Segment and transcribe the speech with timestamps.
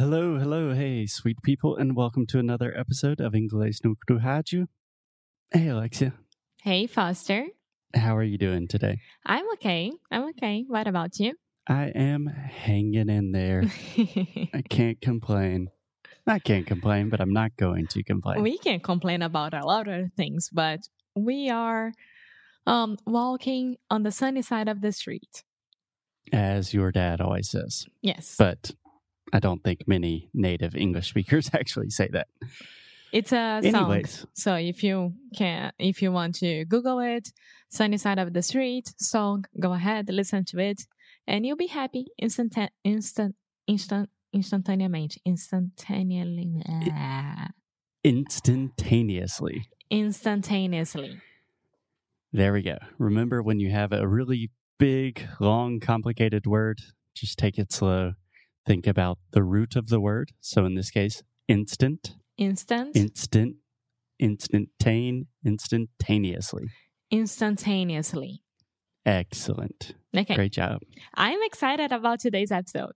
[0.00, 4.66] Hello, hello, hey, sweet people, and welcome to another episode of Inglês no Rádio.
[5.52, 6.14] Hey, Alexia,
[6.62, 7.44] Hey, Foster.
[7.94, 8.98] how are you doing today?
[9.26, 9.92] I'm okay.
[10.10, 10.64] I'm okay.
[10.66, 11.34] What about you?
[11.68, 13.64] I am hanging in there.
[14.54, 15.68] I can't complain.
[16.26, 18.40] I can't complain, but I'm not going to complain.
[18.40, 20.80] we can complain about a lot of things, but
[21.14, 21.92] we are
[22.66, 25.44] um, walking on the sunny side of the street.
[26.32, 27.84] As your dad always says.
[28.00, 28.36] Yes.
[28.38, 28.70] But
[29.32, 32.28] I don't think many native English speakers actually say that.
[33.12, 34.04] it's a song.
[34.34, 37.32] So if you can, if you want to Google it,
[37.68, 40.86] sunny side of the street song, go ahead, listen to it,
[41.26, 43.34] and you'll be happy instant, instant,
[43.66, 45.22] instant, instantaneously,
[46.92, 47.48] ah,
[48.04, 49.64] instantaneously.
[49.90, 51.20] instantaneously.
[52.32, 52.78] There we go.
[52.98, 56.80] Remember when you have a really big, long, complicated word,
[57.14, 58.12] just take it slow.
[58.70, 60.30] Think about the root of the word.
[60.40, 63.56] So in this case, instant, Instant, instant,
[64.22, 66.68] instantane, instantaneously.
[67.10, 68.42] instantaneously.
[69.04, 69.96] Excellent.
[70.16, 70.36] Okay.
[70.36, 70.82] Great job.
[71.14, 72.92] I'm excited about today's episode.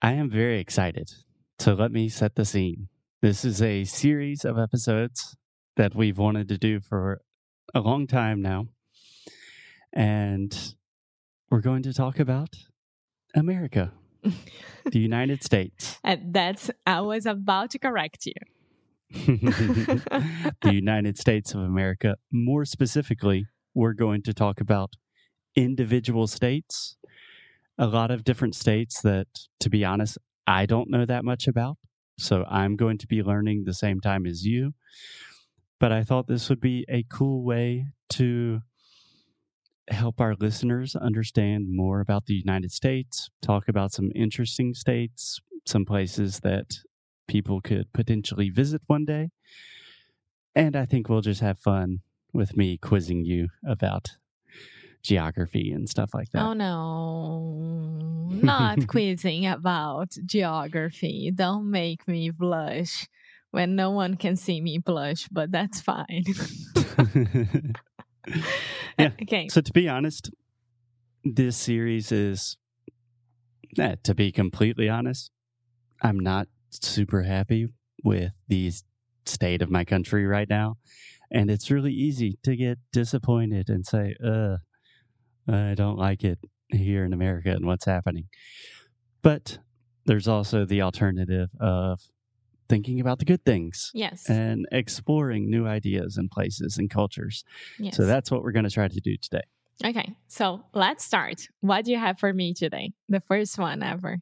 [0.00, 1.10] I am very excited.
[1.58, 2.88] So let me set the scene.
[3.20, 5.36] This is a series of episodes
[5.76, 7.20] that we've wanted to do for
[7.74, 8.68] a long time now.
[9.92, 10.74] And
[11.50, 12.54] we're going to talk about
[13.34, 13.92] America,
[14.84, 15.98] the United States.
[16.02, 18.34] And that's, I was about to correct you.
[19.10, 22.16] the United States of America.
[22.32, 24.94] More specifically, we're going to talk about
[25.54, 26.96] individual states,
[27.78, 29.26] a lot of different states that,
[29.60, 31.78] to be honest, I don't know that much about.
[32.18, 34.74] So I'm going to be learning the same time as you.
[35.78, 38.60] But I thought this would be a cool way to
[39.88, 45.84] help our listeners understand more about the United States, talk about some interesting states, some
[45.84, 46.78] places that
[47.28, 49.30] people could potentially visit one day.
[50.54, 52.00] And I think we'll just have fun
[52.32, 54.16] with me quizzing you about
[55.02, 56.42] geography and stuff like that.
[56.42, 61.30] Oh no, not quizzing about geography.
[61.34, 63.06] Don't make me blush
[63.50, 66.24] when no one can see me blush, but that's fine.
[68.26, 69.10] Yeah.
[69.22, 69.48] Okay.
[69.48, 70.30] so, to be honest,
[71.22, 72.56] this series is,
[73.78, 75.30] eh, to be completely honest,
[76.02, 77.68] I'm not super happy
[78.02, 78.72] with the
[79.26, 80.76] state of my country right now.
[81.30, 84.56] And it's really easy to get disappointed and say, uh,
[85.48, 86.38] I don't like it
[86.68, 88.28] here in America and what's happening.
[89.22, 89.58] But
[90.06, 92.00] there's also the alternative of
[92.68, 94.28] thinking about the good things Yes.
[94.28, 97.44] and exploring new ideas and places and cultures.
[97.78, 97.96] yes.
[97.96, 99.42] So that's what we're going to try to do today.
[99.84, 100.14] okay.
[100.28, 101.48] So let's start.
[101.60, 102.92] What do you have for me today?
[103.08, 104.18] The first one ever.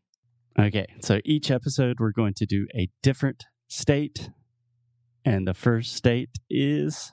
[0.59, 4.31] Okay, so each episode we're going to do a different state.
[5.25, 7.13] And the first state is.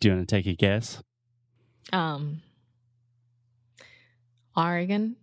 [0.00, 1.02] Do you want to take a guess?
[1.92, 2.40] Um,
[4.56, 5.16] Oregon.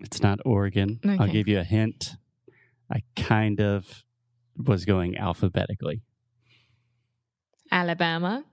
[0.00, 1.00] It's not Oregon.
[1.04, 2.16] I'll give you a hint.
[2.92, 4.04] I kind of
[4.56, 6.02] was going alphabetically.
[7.70, 8.44] Alabama.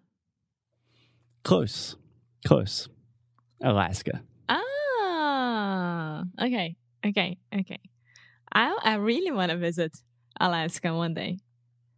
[1.43, 1.97] Close.
[2.45, 2.87] Close.
[3.61, 4.23] Alaska.
[4.47, 7.79] Ah, okay, okay, okay.
[8.53, 9.97] I I really want to visit
[10.39, 11.39] Alaska one day.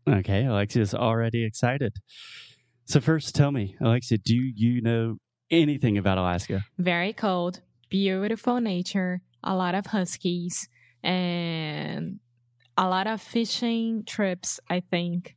[0.10, 1.94] Okay, Alexia's already excited.
[2.86, 5.18] So, first, tell me, Alexia, do you know
[5.52, 6.66] anything about Alaska?
[6.80, 10.68] Very cold, beautiful nature, a lot of huskies,
[11.04, 12.20] and
[12.82, 14.60] a lot of fishing trips.
[14.68, 15.36] I think,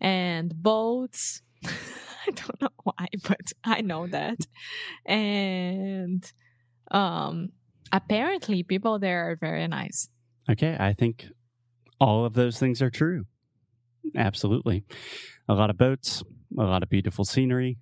[0.00, 1.42] and boats.
[1.64, 4.38] I don't know why, but I know that.
[5.04, 6.24] And
[6.90, 7.50] um,
[7.92, 10.08] apparently, people there are very nice.
[10.50, 11.26] Okay, I think
[12.00, 13.26] all of those things are true.
[14.16, 14.84] Absolutely.
[15.48, 16.22] A lot of boats,
[16.58, 17.76] a lot of beautiful scenery,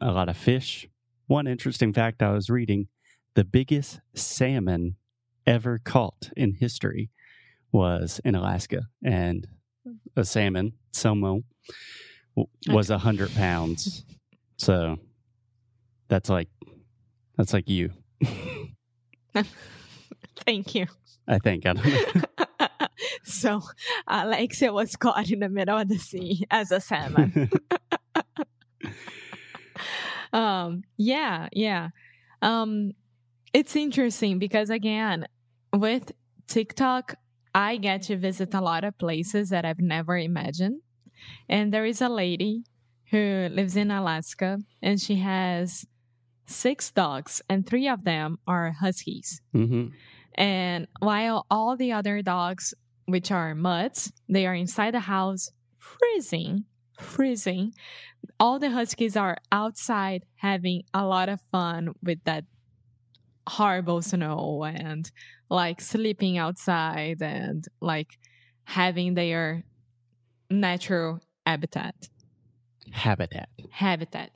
[0.00, 0.88] a lot of fish.
[1.26, 2.88] One interesting fact I was reading
[3.34, 4.96] the biggest salmon
[5.46, 7.10] ever caught in history
[7.72, 8.82] was in Alaska.
[9.04, 9.46] And
[10.16, 11.44] a salmon, salmon,
[12.68, 14.04] was a 100 pounds.
[14.58, 14.98] So
[16.08, 16.48] that's like,
[17.36, 17.90] that's like you,
[20.44, 20.86] Thank you.
[21.28, 21.66] I think.
[21.66, 22.22] I don't know.
[23.24, 23.62] so
[24.06, 27.50] Alexia was caught in the middle of the sea as a salmon.
[30.32, 31.90] um, yeah, yeah.
[32.40, 32.92] Um,
[33.52, 35.26] it's interesting because again,
[35.72, 36.12] with
[36.48, 37.14] TikTok,
[37.54, 40.80] I get to visit a lot of places that I've never imagined.
[41.48, 42.64] And there is a lady
[43.10, 45.86] who lives in Alaska and she has
[46.46, 49.40] six dogs, and three of them are huskies.
[49.52, 49.88] hmm
[50.34, 52.74] And while all the other dogs,
[53.06, 56.64] which are mutts, they are inside the house freezing,
[56.98, 57.74] freezing.
[58.38, 62.44] All the huskies are outside having a lot of fun with that
[63.48, 65.10] horrible snow and
[65.50, 68.18] like sleeping outside and like
[68.64, 69.64] having their
[70.50, 71.94] natural habitat.
[72.90, 73.48] Habitat.
[73.70, 74.30] Habitat.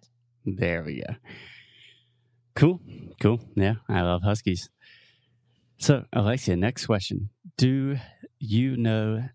[0.45, 1.15] There we go.
[2.55, 2.81] Cool.
[3.21, 3.41] Cool.
[3.55, 4.71] Yeah, I love huskies.
[5.79, 7.31] So, Alexia, next question.
[7.59, 7.99] Do
[8.39, 9.29] you know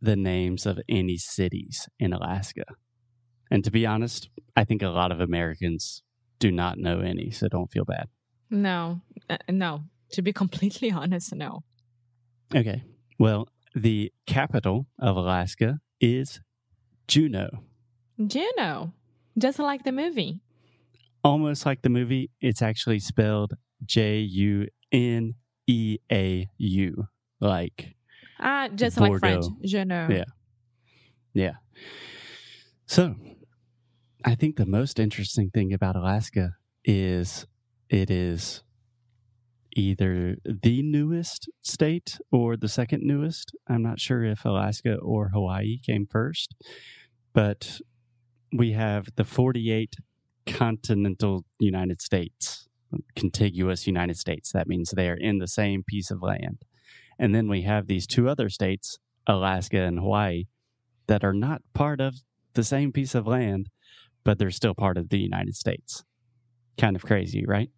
[0.00, 2.64] the names of any cities in Alaska?
[3.50, 6.02] And to be honest, I think a lot of Americans
[6.38, 8.08] do not know any, so don't feel bad.
[8.52, 9.00] No,
[9.30, 9.84] uh, no.
[10.12, 11.64] To be completely honest, no.
[12.54, 12.84] Okay.
[13.18, 16.40] Well, the capital of Alaska is
[17.08, 17.48] Juneau.
[18.24, 18.92] Juneau,
[19.38, 20.40] just like the movie.
[21.24, 23.54] Almost like the movie, it's actually spelled
[23.86, 25.34] J U N
[25.66, 27.08] E A U,
[27.40, 27.94] like
[28.38, 29.42] Ah, just like French.
[29.46, 29.56] Bordeaux.
[29.64, 30.08] Juneau.
[30.10, 30.24] Yeah.
[31.32, 31.52] Yeah.
[32.86, 33.14] So,
[34.24, 37.46] I think the most interesting thing about Alaska is
[37.92, 38.62] it is
[39.76, 43.54] either the newest state or the second newest.
[43.68, 46.54] I'm not sure if Alaska or Hawaii came first,
[47.34, 47.80] but
[48.50, 49.96] we have the 48
[50.46, 52.66] continental United States,
[53.14, 54.52] contiguous United States.
[54.52, 56.62] That means they are in the same piece of land.
[57.18, 60.44] And then we have these two other states, Alaska and Hawaii,
[61.08, 62.16] that are not part of
[62.54, 63.68] the same piece of land,
[64.24, 66.04] but they're still part of the United States.
[66.78, 67.68] Kind of crazy, right?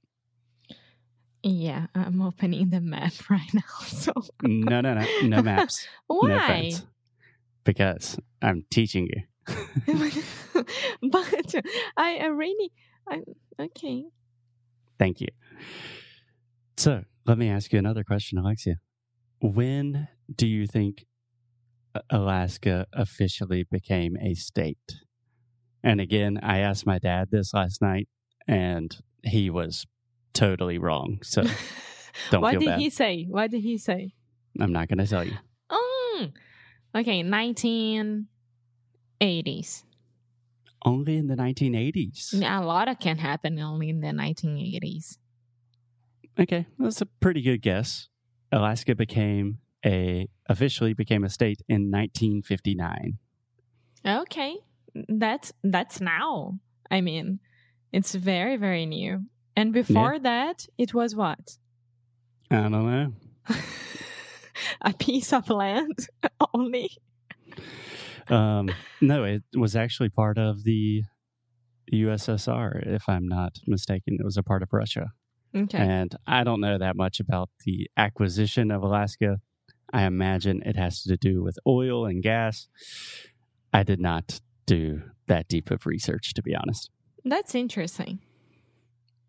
[1.46, 3.60] Yeah, I'm opening the map right now.
[3.86, 4.12] So
[4.42, 5.86] No, no, no, no maps.
[6.10, 6.46] No why?
[6.46, 6.86] phones.
[7.64, 9.22] Because I'm teaching you.
[11.02, 11.54] but
[11.98, 12.72] I, really,
[13.08, 13.20] I
[13.60, 14.04] okay.
[14.98, 15.28] Thank you.
[16.78, 18.76] So let me ask you another question, Alexia.
[19.40, 21.04] When do you think
[22.10, 24.78] Alaska officially became a state?
[25.82, 28.08] And again, I asked my dad this last night,
[28.48, 29.86] and he was
[30.34, 31.20] totally wrong.
[31.22, 31.42] So
[32.30, 32.80] don't what feel did bad.
[32.80, 33.24] he say?
[33.28, 34.14] What did he say?
[34.60, 35.36] I'm not going to tell you.
[35.70, 36.32] Mm.
[36.94, 38.24] Okay, 1980s.
[40.84, 42.34] Only in the 1980s.
[42.34, 45.16] A lot of can happen only in the 1980s.
[46.38, 48.08] Okay, that's a pretty good guess.
[48.52, 53.18] Alaska became a officially became a state in 1959.
[54.06, 54.56] Okay,
[55.08, 56.58] that's that's now.
[56.90, 57.40] I mean,
[57.92, 59.24] it's very very new.
[59.56, 61.58] And before that, it was what?
[62.50, 63.12] I don't know.
[64.80, 66.08] a piece of land
[66.54, 66.90] only.
[68.28, 68.70] Um,
[69.00, 71.02] no, it was actually part of the
[71.92, 74.16] USSR, if I'm not mistaken.
[74.18, 75.12] It was a part of Russia.
[75.54, 75.78] Okay.
[75.78, 79.38] And I don't know that much about the acquisition of Alaska.
[79.92, 82.68] I imagine it has to do with oil and gas.
[83.72, 86.90] I did not do that deep of research, to be honest.
[87.24, 88.20] That's interesting.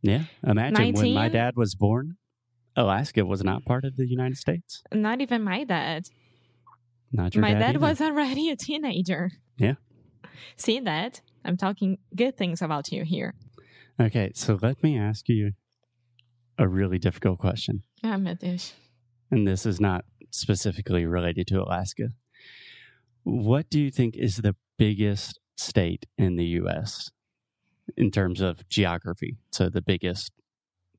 [0.06, 0.24] Yeah.
[0.46, 2.18] Imagine when my dad was born,
[2.76, 4.84] Alaska was not part of the United States.
[4.94, 6.10] Not even my dad.
[7.12, 7.60] Not your my dad.
[7.60, 9.32] dad was already a teenager.
[9.58, 9.76] Yeah.
[10.58, 11.22] See that?
[11.44, 13.34] I'm talking good things about you here.
[14.00, 15.54] Okay, so let me ask you
[16.58, 17.84] a really difficult question.
[18.04, 18.74] Ah, meu Deus.
[19.32, 22.10] And this is not specifically related to Alaska.
[23.24, 27.10] What do you think is the biggest state in the U.S.
[27.98, 29.38] in terms of geography?
[29.52, 30.32] So, the biggest,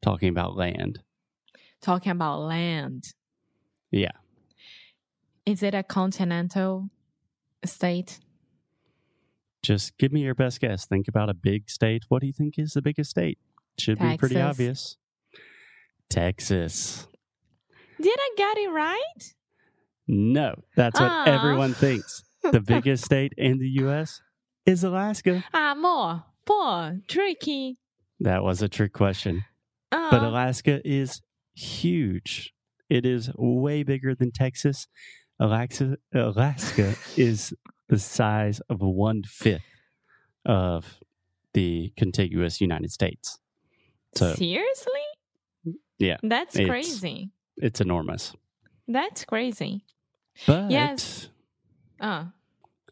[0.02, 1.00] talking about land.
[1.83, 3.05] Talking about land.
[3.90, 4.12] Yeah.
[5.45, 6.90] Is it a continental
[7.64, 8.19] state?
[9.62, 10.87] Just give me your best guess.
[10.87, 12.05] Think about a big state.
[12.09, 13.38] What do you think is the biggest state?
[13.78, 14.97] Should be pretty obvious.
[16.09, 17.07] Texas.
[18.00, 19.35] Did I get it right?
[20.09, 21.25] No, that's what Ah.
[21.26, 22.23] everyone thinks.
[22.52, 24.21] The biggest state in the U.S.
[24.64, 25.45] is Alaska.
[25.52, 27.78] Amor, poor, tricky.
[28.20, 29.44] That was a trick question.
[29.92, 31.20] Uh, But Alaska is
[31.54, 32.54] huge.
[32.88, 34.86] It is way bigger than Texas.
[35.38, 37.52] Alaska, Alaska is
[37.88, 39.62] the size of one fifth
[40.44, 40.98] of
[41.52, 43.38] the contiguous United States.
[44.14, 44.92] So seriously?
[45.98, 47.30] Yeah, That's it's- crazy.
[47.56, 48.32] it's enormous.
[48.88, 49.84] That's crazy.
[50.46, 51.28] But Yes.
[52.00, 52.26] Uh,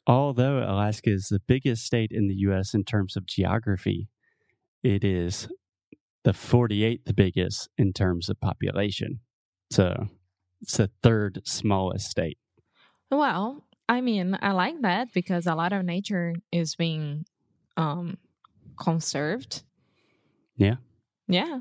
[0.06, 2.74] although Alaska is the biggest state in the U.S.
[2.74, 4.08] in terms of geography,
[4.82, 5.48] it is
[6.24, 9.20] the 48th biggest in terms of population.
[9.70, 10.08] So
[10.60, 12.38] it's the third smallest state.
[13.10, 17.26] well, I mean, I like that because a lot of nature is being
[17.76, 18.16] um
[18.78, 19.62] conserved.
[20.56, 20.76] Yeah.
[21.28, 21.60] Yeah.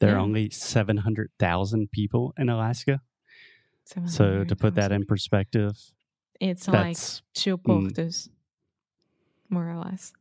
[0.00, 0.22] There are Yeah.
[0.22, 3.00] only 700,000 people in Alaska.
[4.06, 5.72] So to put that in perspective,
[6.40, 8.28] it's like that's two mm.
[9.48, 10.12] more or less.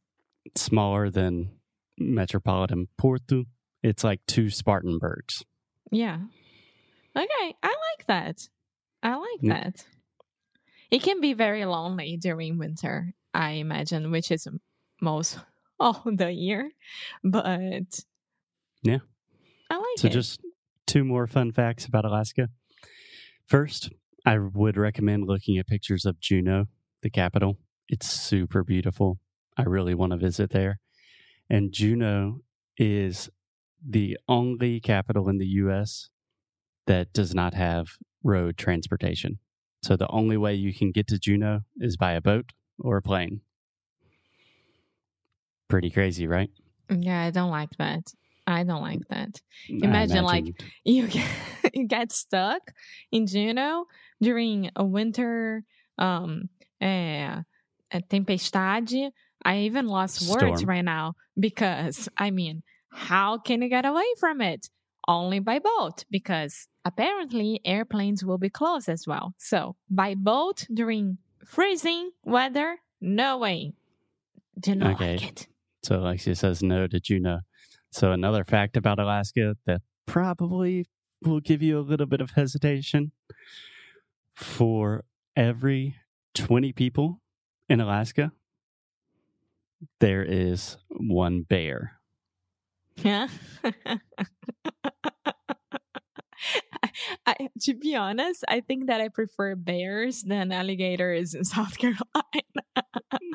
[0.55, 1.51] smaller than
[1.97, 3.45] metropolitan Porto.
[3.83, 5.43] It's like two Spartanburgs.
[5.91, 6.19] Yeah.
[7.15, 8.47] Okay, I like that.
[9.03, 9.86] I like that.
[10.91, 14.47] It can be very lonely during winter, I imagine, which is
[15.01, 15.38] most
[15.79, 16.71] all the year.
[17.24, 18.03] But
[18.83, 19.00] Yeah.
[19.69, 20.12] I like So it.
[20.12, 20.39] just
[20.86, 22.50] two more fun facts about Alaska.
[23.45, 23.89] First,
[24.27, 26.65] I would recommend looking at pictures of Juneau,
[27.01, 27.60] the capital.
[27.88, 29.19] It's super beautiful.
[29.55, 30.81] I really want to visit there.
[31.50, 32.41] And Juneau
[32.75, 33.29] is
[33.81, 36.10] the only capital in the US
[36.88, 37.88] that does not have
[38.22, 39.39] road transportation.
[39.81, 43.01] So the only way you can get to Juneau is by a boat or a
[43.01, 43.39] plane.
[45.69, 46.50] Pretty crazy, right?
[46.89, 48.12] Mm, yeah, I don't like that.
[48.46, 49.39] I don't like that.
[49.72, 50.46] Mm, I Imagine, like,
[50.84, 51.25] You get,
[51.77, 52.74] you get stuck
[53.12, 53.86] in Juneau
[54.22, 55.63] during a winter
[55.98, 56.50] um
[56.81, 59.12] a tempestade.
[59.46, 64.41] I even lost words right now because I mean, how can you get away from
[64.41, 64.69] it?
[65.07, 69.34] Only by boat because apparently airplanes will be closed as well.
[69.38, 73.74] So by boat during freezing weather, no way.
[74.60, 75.13] Do not Okay.
[75.13, 75.48] like it.
[75.84, 77.39] So Alexia says no to Juneau.
[77.91, 80.88] So another fact about Alaska that probably
[81.24, 83.12] will give you a little bit of hesitation.
[84.36, 85.03] For
[85.36, 85.95] every
[86.36, 87.21] 20 people
[87.67, 88.31] in Alaska,
[90.00, 92.00] there is one bear.
[92.97, 93.27] Yeah.
[97.25, 102.03] I, to be honest, I think that I prefer bears than alligators in South Carolina.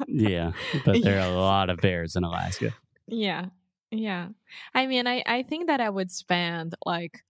[0.07, 0.53] Yeah,
[0.85, 2.75] but there are a lot of bears in Alaska.
[3.07, 3.47] yeah.
[3.95, 4.29] Yeah.
[4.75, 7.23] I mean, I, I think that I would spend like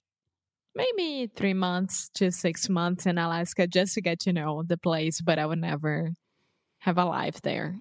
[0.75, 5.21] maybe three months to six months in Alaska just to get to know the place,
[5.21, 6.11] but I would never
[6.81, 7.81] have a life there.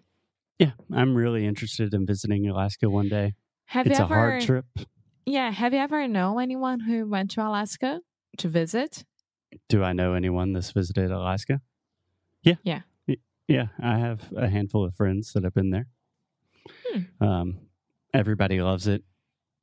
[0.60, 3.34] Yeah, I'm really interested in visiting Alaska one day.
[3.66, 4.66] Have it's you a hard trip.
[5.26, 5.52] Yeah.
[5.52, 8.02] Have you ever know anyone who went to Alaska
[8.38, 9.04] to visit?
[9.70, 11.62] Do I know anyone that's visited Alaska?
[12.44, 12.56] Yeah.
[12.64, 12.82] Yeah.
[13.48, 15.88] Yeah, I have a handful of friends that have been there.
[16.88, 17.26] Hmm.
[17.26, 17.60] Um,
[18.14, 19.04] everybody loves it.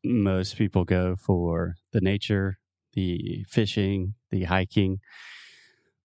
[0.04, 2.58] Most people go for the nature,
[2.98, 4.98] the fishing, the hiking,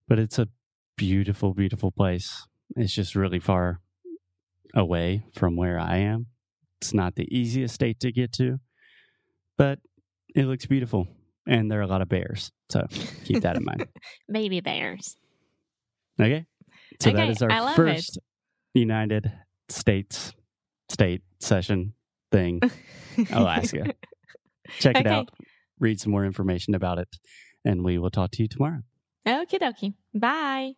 [0.08, 0.48] but it's a
[0.96, 2.46] beautiful, beautiful place.
[2.76, 3.80] It's just really far
[4.76, 6.28] away from where I am.
[6.80, 8.60] It's not the easiest state to get to,
[9.58, 9.80] but
[10.36, 11.08] it looks beautiful.
[11.48, 12.52] And there are a lot of bears.
[12.70, 12.86] So
[13.26, 13.88] keep that in mind.
[14.32, 15.18] Baby bears.
[16.22, 16.46] Okay.
[17.02, 17.76] So that Okay, is our love it.
[17.76, 18.20] first
[18.76, 19.32] United
[19.70, 20.34] States
[20.90, 21.94] state session
[22.32, 22.62] thing,
[23.32, 23.94] Alaska.
[24.80, 25.10] Check it Okay.
[25.10, 25.30] out,
[25.84, 27.10] read some more information about it,
[27.64, 28.82] and we will talk to you tomorrow.
[29.28, 29.94] Okie dokie.
[30.14, 30.74] Bye.